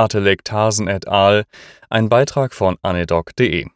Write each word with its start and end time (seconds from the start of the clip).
Atelektasen 0.00 0.88
et 0.88 1.06
al., 1.08 1.44
ein 1.90 2.08
Beitrag 2.08 2.54
von 2.54 2.78
anedoc.de. 2.80 3.66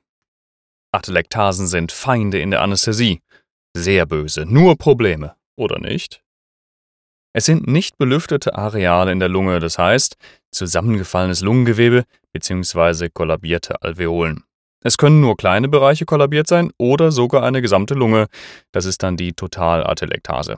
Atelektasen 0.90 1.66
sind 1.66 1.92
Feinde 1.92 2.38
in 2.38 2.50
der 2.50 2.62
Anästhesie. 2.62 3.20
Sehr 3.76 4.06
böse, 4.06 4.46
nur 4.46 4.78
Probleme, 4.78 5.36
oder 5.54 5.78
nicht? 5.78 6.22
Es 7.34 7.44
sind 7.44 7.66
nicht 7.66 7.98
belüftete 7.98 8.54
Areale 8.54 9.12
in 9.12 9.20
der 9.20 9.28
Lunge, 9.28 9.58
das 9.58 9.76
heißt 9.76 10.16
zusammengefallenes 10.50 11.42
Lungengewebe 11.42 12.04
bzw. 12.32 13.10
kollabierte 13.10 13.82
Alveolen. 13.82 14.44
Es 14.82 14.96
können 14.96 15.20
nur 15.20 15.36
kleine 15.36 15.68
Bereiche 15.68 16.06
kollabiert 16.06 16.46
sein 16.46 16.72
oder 16.78 17.12
sogar 17.12 17.42
eine 17.42 17.60
gesamte 17.60 17.92
Lunge, 17.92 18.28
das 18.72 18.86
ist 18.86 19.02
dann 19.02 19.18
die 19.18 19.34
Totalatelektase. 19.34 20.56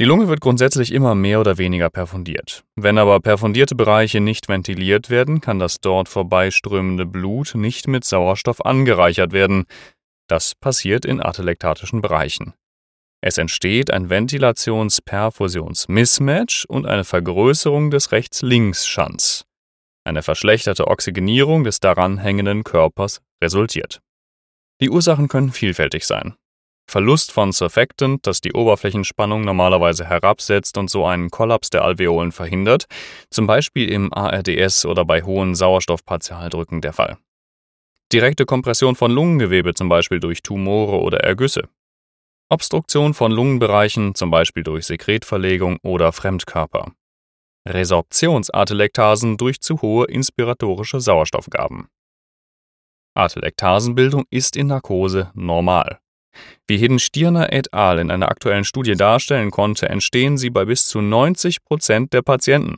Die 0.00 0.04
Lunge 0.04 0.26
wird 0.26 0.40
grundsätzlich 0.40 0.90
immer 0.90 1.14
mehr 1.14 1.38
oder 1.38 1.56
weniger 1.56 1.88
perfundiert. 1.88 2.64
Wenn 2.74 2.98
aber 2.98 3.20
perfundierte 3.20 3.76
Bereiche 3.76 4.20
nicht 4.20 4.48
ventiliert 4.48 5.08
werden, 5.08 5.40
kann 5.40 5.60
das 5.60 5.80
dort 5.80 6.08
vorbeiströmende 6.08 7.06
Blut 7.06 7.54
nicht 7.54 7.86
mit 7.86 8.04
Sauerstoff 8.04 8.64
angereichert 8.64 9.32
werden. 9.32 9.66
Das 10.26 10.56
passiert 10.56 11.04
in 11.04 11.22
atelektatischen 11.22 12.02
Bereichen. 12.02 12.54
Es 13.20 13.38
entsteht 13.38 13.92
ein 13.92 14.10
Ventilations-Perfusions-Mismatch 14.10 16.64
und 16.64 16.86
eine 16.86 17.04
Vergrößerung 17.04 17.92
des 17.92 18.10
Rechts-Links-Schanz. 18.10 19.44
Eine 20.02 20.22
verschlechterte 20.22 20.88
Oxygenierung 20.88 21.62
des 21.62 21.78
daran 21.78 22.18
hängenden 22.18 22.64
Körpers 22.64 23.22
resultiert. 23.42 24.00
Die 24.80 24.90
Ursachen 24.90 25.28
können 25.28 25.52
vielfältig 25.52 26.04
sein. 26.04 26.34
Verlust 26.86 27.32
von 27.32 27.52
Surfactant, 27.52 28.26
das 28.26 28.40
die 28.40 28.52
Oberflächenspannung 28.52 29.44
normalerweise 29.44 30.04
herabsetzt 30.04 30.76
und 30.78 30.90
so 30.90 31.04
einen 31.06 31.30
Kollaps 31.30 31.70
der 31.70 31.82
Alveolen 31.82 32.30
verhindert, 32.30 32.86
zum 33.30 33.46
Beispiel 33.46 33.90
im 33.90 34.12
ARDS 34.12 34.84
oder 34.84 35.04
bei 35.04 35.22
hohen 35.22 35.54
Sauerstoffpartialdrücken 35.54 36.80
der 36.80 36.92
Fall. 36.92 37.16
Direkte 38.12 38.44
Kompression 38.44 38.94
von 38.94 39.10
Lungengewebe, 39.10 39.74
zum 39.74 39.88
Beispiel 39.88 40.20
durch 40.20 40.42
Tumore 40.42 41.00
oder 41.00 41.20
Ergüsse. 41.20 41.68
Obstruktion 42.50 43.14
von 43.14 43.32
Lungenbereichen, 43.32 44.14
zum 44.14 44.30
Beispiel 44.30 44.62
durch 44.62 44.86
Sekretverlegung 44.86 45.78
oder 45.82 46.12
Fremdkörper. 46.12 46.92
Resorptionsatelektasen 47.66 49.38
durch 49.38 49.60
zu 49.60 49.80
hohe 49.80 50.06
inspiratorische 50.06 51.00
Sauerstoffgaben. 51.00 51.88
Atelektasenbildung 53.16 54.24
ist 54.30 54.56
in 54.56 54.66
Narkose 54.66 55.30
normal. 55.34 55.98
Wie 56.66 56.78
Hidden-Stirner 56.78 57.52
et 57.52 57.72
al. 57.74 57.98
in 57.98 58.10
einer 58.10 58.28
aktuellen 58.28 58.64
Studie 58.64 58.94
darstellen 58.94 59.50
konnte, 59.50 59.88
entstehen 59.88 60.38
sie 60.38 60.50
bei 60.50 60.64
bis 60.64 60.86
zu 60.86 61.00
90 61.00 61.64
Prozent 61.64 62.12
der 62.12 62.22
Patienten. 62.22 62.76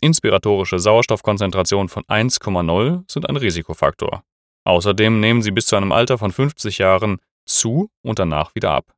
Inspiratorische 0.00 0.78
Sauerstoffkonzentrationen 0.78 1.88
von 1.88 2.04
1,0 2.04 3.04
sind 3.10 3.28
ein 3.28 3.36
Risikofaktor. 3.36 4.22
Außerdem 4.64 5.20
nehmen 5.20 5.42
sie 5.42 5.50
bis 5.50 5.66
zu 5.66 5.76
einem 5.76 5.92
Alter 5.92 6.18
von 6.18 6.32
50 6.32 6.78
Jahren 6.78 7.18
zu 7.46 7.90
und 8.02 8.18
danach 8.18 8.54
wieder 8.54 8.70
ab. 8.72 8.94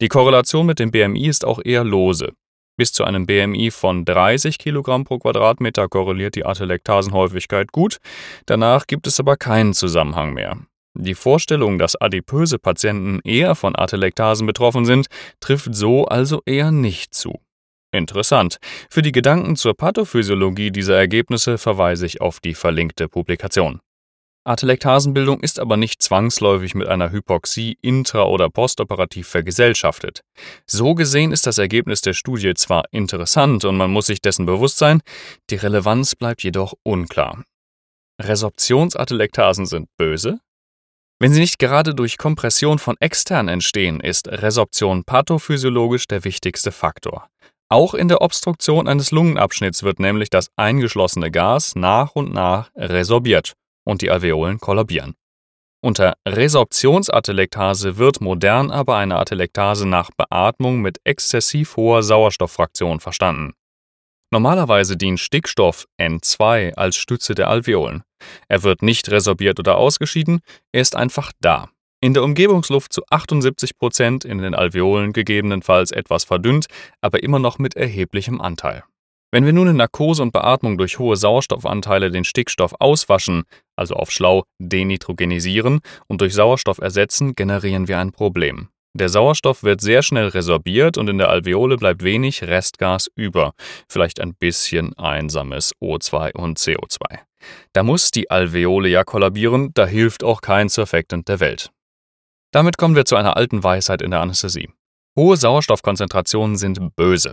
Die 0.00 0.08
Korrelation 0.08 0.66
mit 0.66 0.78
dem 0.78 0.90
BMI 0.90 1.26
ist 1.26 1.44
auch 1.44 1.60
eher 1.64 1.84
lose. 1.84 2.32
Bis 2.76 2.92
zu 2.92 3.04
einem 3.04 3.26
BMI 3.26 3.70
von 3.70 4.04
30 4.04 4.58
kg 4.58 5.04
pro 5.04 5.18
Quadratmeter 5.18 5.88
korreliert 5.88 6.36
die 6.36 6.46
Atelektasenhäufigkeit 6.46 7.70
gut, 7.70 7.98
danach 8.46 8.86
gibt 8.86 9.06
es 9.06 9.20
aber 9.20 9.36
keinen 9.36 9.74
Zusammenhang 9.74 10.32
mehr. 10.32 10.56
Die 10.94 11.14
Vorstellung, 11.14 11.78
dass 11.78 12.00
adipöse 12.00 12.58
Patienten 12.58 13.20
eher 13.24 13.54
von 13.54 13.74
Atelektasen 13.76 14.46
betroffen 14.46 14.84
sind, 14.84 15.06
trifft 15.40 15.74
so 15.74 16.04
also 16.04 16.42
eher 16.44 16.70
nicht 16.70 17.14
zu. 17.14 17.40
Interessant. 17.92 18.58
Für 18.90 19.02
die 19.02 19.12
Gedanken 19.12 19.56
zur 19.56 19.74
Pathophysiologie 19.74 20.70
dieser 20.70 20.96
Ergebnisse 20.96 21.58
verweise 21.58 22.06
ich 22.06 22.20
auf 22.20 22.40
die 22.40 22.54
verlinkte 22.54 23.08
Publikation. 23.08 23.80
Atelektasenbildung 24.44 25.40
ist 25.40 25.60
aber 25.60 25.76
nicht 25.76 26.02
zwangsläufig 26.02 26.74
mit 26.74 26.88
einer 26.88 27.12
Hypoxie 27.12 27.78
intra- 27.80 28.26
oder 28.26 28.50
postoperativ 28.50 29.28
vergesellschaftet. 29.28 30.22
So 30.66 30.94
gesehen 30.94 31.30
ist 31.30 31.46
das 31.46 31.58
Ergebnis 31.58 32.00
der 32.00 32.12
Studie 32.12 32.54
zwar 32.54 32.84
interessant 32.90 33.64
und 33.64 33.76
man 33.76 33.92
muss 33.92 34.06
sich 34.06 34.20
dessen 34.20 34.44
bewusst 34.44 34.78
sein, 34.78 35.00
die 35.50 35.56
Relevanz 35.56 36.16
bleibt 36.16 36.42
jedoch 36.42 36.74
unklar. 36.82 37.44
Resorptionsatelektasen 38.20 39.66
sind 39.66 39.88
böse, 39.96 40.40
wenn 41.22 41.32
sie 41.32 41.38
nicht 41.38 41.60
gerade 41.60 41.94
durch 41.94 42.18
Kompression 42.18 42.80
von 42.80 42.96
extern 42.98 43.46
entstehen, 43.46 44.00
ist 44.00 44.26
Resorption 44.26 45.04
pathophysiologisch 45.04 46.08
der 46.08 46.24
wichtigste 46.24 46.72
Faktor. 46.72 47.28
Auch 47.68 47.94
in 47.94 48.08
der 48.08 48.22
Obstruktion 48.22 48.88
eines 48.88 49.12
Lungenabschnitts 49.12 49.84
wird 49.84 50.00
nämlich 50.00 50.30
das 50.30 50.48
eingeschlossene 50.56 51.30
Gas 51.30 51.76
nach 51.76 52.16
und 52.16 52.34
nach 52.34 52.72
resorbiert 52.74 53.52
und 53.84 54.02
die 54.02 54.10
Alveolen 54.10 54.58
kollabieren. 54.58 55.14
Unter 55.80 56.14
Resorptionsatelektase 56.26 57.98
wird 57.98 58.20
modern 58.20 58.72
aber 58.72 58.96
eine 58.96 59.16
Atelektase 59.16 59.86
nach 59.86 60.10
Beatmung 60.16 60.80
mit 60.80 60.98
exzessiv 61.04 61.76
hoher 61.76 62.02
Sauerstofffraktion 62.02 62.98
verstanden. 62.98 63.52
Normalerweise 64.32 64.96
dient 64.96 65.20
Stickstoff 65.20 65.86
N2 66.00 66.72
als 66.72 66.96
Stütze 66.96 67.34
der 67.34 67.50
Alveolen. 67.50 68.02
Er 68.48 68.62
wird 68.62 68.80
nicht 68.80 69.10
resorbiert 69.10 69.60
oder 69.60 69.76
ausgeschieden, 69.76 70.40
er 70.72 70.80
ist 70.80 70.96
einfach 70.96 71.32
da. 71.42 71.68
In 72.00 72.14
der 72.14 72.22
Umgebungsluft 72.22 72.94
zu 72.94 73.02
78 73.10 73.76
Prozent, 73.76 74.24
in 74.24 74.38
den 74.38 74.54
Alveolen 74.54 75.12
gegebenenfalls 75.12 75.90
etwas 75.90 76.24
verdünnt, 76.24 76.66
aber 77.02 77.22
immer 77.22 77.38
noch 77.38 77.58
mit 77.58 77.76
erheblichem 77.76 78.40
Anteil. 78.40 78.84
Wenn 79.32 79.44
wir 79.44 79.52
nun 79.52 79.68
in 79.68 79.76
Narkose 79.76 80.22
und 80.22 80.32
Beatmung 80.32 80.78
durch 80.78 80.98
hohe 80.98 81.16
Sauerstoffanteile 81.16 82.10
den 82.10 82.24
Stickstoff 82.24 82.74
auswaschen, 82.78 83.42
also 83.76 83.96
auf 83.96 84.10
schlau 84.10 84.44
denitrogenisieren 84.58 85.80
und 86.06 86.22
durch 86.22 86.32
Sauerstoff 86.32 86.78
ersetzen, 86.78 87.34
generieren 87.34 87.86
wir 87.86 87.98
ein 87.98 88.12
Problem. 88.12 88.70
Der 88.94 89.08
Sauerstoff 89.08 89.62
wird 89.62 89.80
sehr 89.80 90.02
schnell 90.02 90.28
resorbiert 90.28 90.98
und 90.98 91.08
in 91.08 91.16
der 91.16 91.30
Alveole 91.30 91.76
bleibt 91.76 92.04
wenig 92.04 92.42
Restgas 92.42 93.08
über, 93.14 93.54
vielleicht 93.88 94.20
ein 94.20 94.34
bisschen 94.34 94.92
einsames 94.98 95.72
O2 95.80 96.34
und 96.34 96.58
CO2. 96.58 97.20
Da 97.72 97.82
muss 97.82 98.10
die 98.10 98.30
Alveole 98.30 98.90
ja 98.90 99.02
kollabieren, 99.02 99.70
da 99.72 99.86
hilft 99.86 100.22
auch 100.22 100.42
kein 100.42 100.68
Surfactant 100.68 101.26
der 101.28 101.40
Welt. 101.40 101.70
Damit 102.52 102.76
kommen 102.76 102.94
wir 102.94 103.06
zu 103.06 103.16
einer 103.16 103.36
alten 103.36 103.64
Weisheit 103.64 104.02
in 104.02 104.10
der 104.10 104.20
Anästhesie. 104.20 104.68
Hohe 105.18 105.38
Sauerstoffkonzentrationen 105.38 106.56
sind 106.56 106.94
böse. 106.94 107.32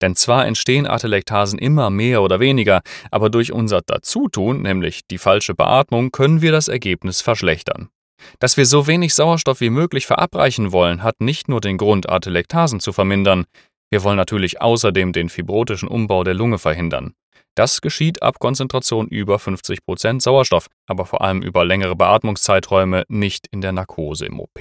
Denn 0.00 0.16
zwar 0.16 0.46
entstehen 0.46 0.86
Atelektasen 0.86 1.58
immer 1.58 1.90
mehr 1.90 2.22
oder 2.22 2.40
weniger, 2.40 2.80
aber 3.10 3.28
durch 3.28 3.52
unser 3.52 3.82
Dazutun, 3.82 4.62
nämlich 4.62 5.06
die 5.06 5.18
falsche 5.18 5.54
Beatmung, 5.54 6.12
können 6.12 6.40
wir 6.40 6.52
das 6.52 6.68
Ergebnis 6.68 7.20
verschlechtern. 7.20 7.90
Dass 8.38 8.56
wir 8.56 8.66
so 8.66 8.86
wenig 8.86 9.14
Sauerstoff 9.14 9.60
wie 9.60 9.70
möglich 9.70 10.06
verabreichen 10.06 10.72
wollen, 10.72 11.02
hat 11.02 11.20
nicht 11.20 11.48
nur 11.48 11.60
den 11.60 11.78
Grund, 11.78 12.08
Atelektasen 12.08 12.80
zu 12.80 12.92
vermindern. 12.92 13.44
Wir 13.90 14.02
wollen 14.02 14.16
natürlich 14.16 14.60
außerdem 14.60 15.12
den 15.12 15.28
fibrotischen 15.28 15.88
Umbau 15.88 16.24
der 16.24 16.34
Lunge 16.34 16.58
verhindern. 16.58 17.14
Das 17.54 17.80
geschieht 17.80 18.22
ab 18.22 18.40
Konzentration 18.40 19.06
über 19.06 19.36
50% 19.36 20.20
Sauerstoff, 20.20 20.66
aber 20.86 21.06
vor 21.06 21.22
allem 21.22 21.42
über 21.42 21.64
längere 21.64 21.94
Beatmungszeiträume, 21.94 23.04
nicht 23.08 23.46
in 23.46 23.60
der 23.60 23.72
Narkose 23.72 24.26
im 24.26 24.40
OP. 24.40 24.58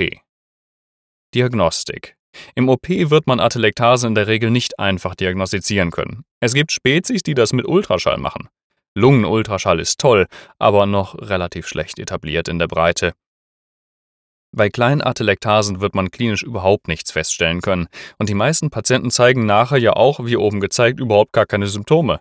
Diagnostik. 1.34 2.16
Im 2.56 2.69
OP 2.69 2.88
wird 2.90 3.28
man 3.28 3.40
Atelektasen 3.40 4.09
in 4.09 4.16
der 4.16 4.28
Regel 4.28 4.51
nicht 4.51 4.78
einfach 4.80 5.16
diagnostizieren 5.16 5.91
können. 5.91 6.24
Es 6.40 6.53
gibt 6.53 6.72
Spezies, 6.72 7.24
die 7.24 7.34
das 7.34 7.53
mit 7.53 7.68
Ultraschall 7.68 8.18
machen. 8.18 8.50
Lungenultraschall 8.95 9.80
ist 9.80 10.00
toll, 10.00 10.28
aber 10.59 10.85
noch 10.85 11.16
relativ 11.16 11.68
schlecht 11.68 11.97
etabliert 11.97 12.47
in 12.47 12.59
der 12.59 12.68
Breite. 12.68 13.13
Bei 14.55 14.69
kleinen 14.69 15.01
Atelektasen 15.01 15.81
wird 15.81 15.95
man 15.95 16.11
klinisch 16.11 16.43
überhaupt 16.43 16.87
nichts 16.87 17.11
feststellen 17.11 17.61
können 17.61 17.87
und 18.19 18.29
die 18.29 18.35
meisten 18.35 18.69
Patienten 18.69 19.09
zeigen 19.09 19.47
nachher 19.47 19.79
ja 19.79 19.93
auch, 19.93 20.23
wie 20.25 20.37
oben 20.37 20.59
gezeigt, 20.59 20.99
überhaupt 20.99 21.33
gar 21.33 21.47
keine 21.47 21.65
Symptome. 21.65 22.19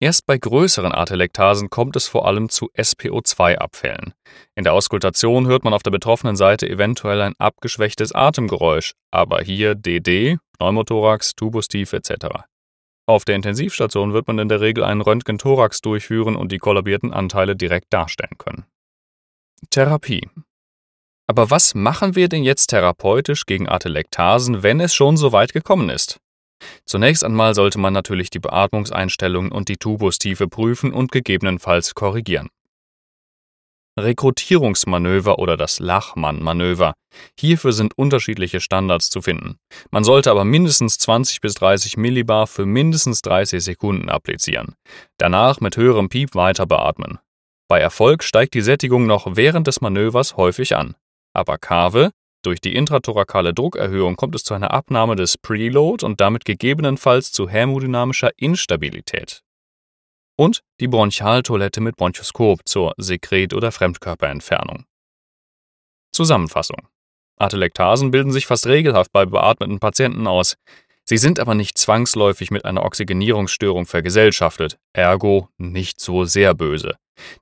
Erst 0.00 0.24
bei 0.24 0.38
größeren 0.38 0.92
Atelektasen 0.92 1.68
kommt 1.68 1.96
es 1.96 2.08
vor 2.08 2.26
allem 2.26 2.48
zu 2.48 2.70
SPO2-Abfällen. 2.78 4.14
In 4.54 4.64
der 4.64 4.72
Auskultation 4.72 5.46
hört 5.46 5.64
man 5.64 5.74
auf 5.74 5.82
der 5.82 5.90
betroffenen 5.90 6.36
Seite 6.36 6.66
eventuell 6.66 7.20
ein 7.20 7.34
abgeschwächtes 7.38 8.14
Atemgeräusch, 8.14 8.92
aber 9.10 9.42
hier 9.42 9.74
DD, 9.74 10.38
Pneumothorax, 10.58 11.34
Tubustief 11.34 11.92
etc. 11.92 12.44
Auf 13.06 13.26
der 13.26 13.36
Intensivstation 13.36 14.14
wird 14.14 14.28
man 14.28 14.38
in 14.38 14.48
der 14.48 14.62
Regel 14.62 14.82
einen 14.82 15.02
Röntgenthorax 15.02 15.82
durchführen 15.82 16.36
und 16.36 16.52
die 16.52 16.58
kollabierten 16.58 17.12
Anteile 17.12 17.54
direkt 17.54 17.92
darstellen 17.92 18.38
können. 18.38 18.64
Therapie 19.70 20.22
aber 21.26 21.50
was 21.50 21.74
machen 21.74 22.14
wir 22.14 22.28
denn 22.28 22.44
jetzt 22.44 22.68
therapeutisch 22.68 23.46
gegen 23.46 23.68
Atelektasen, 23.68 24.62
wenn 24.62 24.80
es 24.80 24.94
schon 24.94 25.16
so 25.16 25.32
weit 25.32 25.52
gekommen 25.52 25.90
ist? 25.90 26.18
Zunächst 26.84 27.24
einmal 27.24 27.54
sollte 27.54 27.78
man 27.78 27.92
natürlich 27.92 28.30
die 28.30 28.38
Beatmungseinstellungen 28.38 29.52
und 29.52 29.68
die 29.68 29.76
Tubustiefe 29.76 30.48
prüfen 30.48 30.92
und 30.92 31.12
gegebenenfalls 31.12 31.94
korrigieren. 31.94 32.48
Rekrutierungsmanöver 33.98 35.38
oder 35.38 35.56
das 35.56 35.80
Lachmann-Manöver. 35.80 36.92
Hierfür 37.38 37.72
sind 37.72 37.96
unterschiedliche 37.96 38.60
Standards 38.60 39.08
zu 39.08 39.22
finden. 39.22 39.56
Man 39.90 40.04
sollte 40.04 40.30
aber 40.30 40.44
mindestens 40.44 40.98
20 40.98 41.40
bis 41.40 41.54
30 41.54 41.96
Millibar 41.96 42.46
für 42.46 42.66
mindestens 42.66 43.22
30 43.22 43.64
Sekunden 43.64 44.10
applizieren. 44.10 44.74
Danach 45.16 45.60
mit 45.60 45.78
höherem 45.78 46.10
Piep 46.10 46.34
weiter 46.34 46.66
beatmen. 46.66 47.18
Bei 47.68 47.80
Erfolg 47.80 48.22
steigt 48.22 48.52
die 48.52 48.60
Sättigung 48.60 49.06
noch 49.06 49.34
während 49.34 49.66
des 49.66 49.80
Manövers 49.80 50.36
häufig 50.36 50.76
an. 50.76 50.94
Aber 51.36 51.58
Kave, 51.58 52.12
durch 52.42 52.62
die 52.62 52.74
intrathorakale 52.74 53.52
Druckerhöhung 53.52 54.16
kommt 54.16 54.34
es 54.34 54.42
zu 54.42 54.54
einer 54.54 54.70
Abnahme 54.70 55.16
des 55.16 55.36
Preload 55.36 56.02
und 56.02 56.18
damit 56.18 56.46
gegebenenfalls 56.46 57.30
zu 57.30 57.46
hämodynamischer 57.46 58.30
Instabilität 58.38 59.42
und 60.38 60.62
die 60.80 60.88
Bronchialtoilette 60.88 61.82
mit 61.82 61.96
Bronchoskop 61.96 62.60
zur 62.64 62.94
Sekret- 62.96 63.52
oder 63.52 63.70
Fremdkörperentfernung. 63.70 64.84
Zusammenfassung. 66.12 66.88
Atelektasen 67.38 68.10
bilden 68.10 68.32
sich 68.32 68.46
fast 68.46 68.66
regelhaft 68.66 69.12
bei 69.12 69.26
beatmeten 69.26 69.78
Patienten 69.78 70.26
aus. 70.26 70.56
Sie 71.08 71.18
sind 71.18 71.38
aber 71.38 71.54
nicht 71.54 71.78
zwangsläufig 71.78 72.50
mit 72.50 72.64
einer 72.64 72.84
Oxygenierungsstörung 72.84 73.86
vergesellschaftet, 73.86 74.76
ergo 74.92 75.48
nicht 75.56 76.00
so 76.00 76.24
sehr 76.24 76.52
böse. 76.52 76.96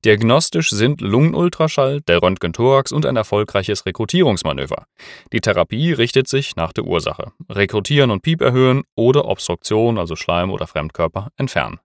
Diagnostisch 0.05 0.71
sind 0.71 1.01
Lungenultraschall, 1.01 2.03
der 2.03 2.23
Röntgenthorax 2.23 2.93
und 2.93 3.07
ein 3.07 3.17
erfolgreiches 3.17 3.87
Rekrutierungsmanöver. 3.87 4.87
Die 5.33 5.41
Therapie 5.41 5.93
richtet 5.93 6.29
sich 6.29 6.57
nach 6.57 6.73
der 6.73 6.85
Ursache. 6.85 7.33
Rekrutieren 7.49 8.11
und 8.11 8.23
Piep 8.23 8.43
erhöhen 8.43 8.83
oder 8.97 9.25
Obstruktion, 9.25 9.99
also 9.99 10.15
Schleim 10.15 10.51
oder 10.51 10.67
Fremdkörper, 10.67 11.31
entfernen. 11.37 11.81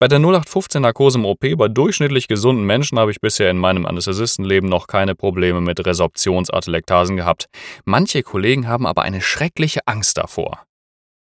Bei 0.00 0.08
der 0.08 0.18
0815-Narkose 0.18 1.16
im 1.16 1.24
OP 1.24 1.46
bei 1.56 1.68
durchschnittlich 1.68 2.28
gesunden 2.28 2.66
Menschen 2.66 2.98
habe 2.98 3.10
ich 3.10 3.20
bisher 3.20 3.50
in 3.50 3.58
meinem 3.58 3.86
Anästhesistenleben 3.86 4.68
noch 4.68 4.86
keine 4.86 5.14
Probleme 5.14 5.62
mit 5.62 5.84
Resorptionsatelektasen 5.84 7.16
gehabt. 7.16 7.46
Manche 7.84 8.22
Kollegen 8.22 8.68
haben 8.68 8.86
aber 8.86 9.02
eine 9.02 9.22
schreckliche 9.22 9.80
Angst 9.86 10.18
davor. 10.18 10.66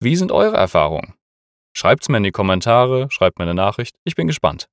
Wie 0.04 0.16
sind 0.16 0.32
eure 0.32 0.58
Erfahrungen? 0.58 1.14
Schreibt's 1.78 2.10
mir 2.10 2.18
in 2.18 2.24
die 2.24 2.32
Kommentare, 2.32 3.06
schreibt 3.12 3.38
mir 3.38 3.44
eine 3.44 3.54
Nachricht, 3.54 3.98
ich 4.04 4.16
bin 4.16 4.26
gespannt. 4.26 4.68